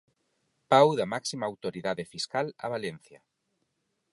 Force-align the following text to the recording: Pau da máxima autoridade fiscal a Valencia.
Pau 0.73 0.87
da 0.99 1.05
máxima 1.13 1.45
autoridade 1.51 2.03
fiscal 2.13 2.47
a 2.65 2.67
Valencia. 2.75 3.19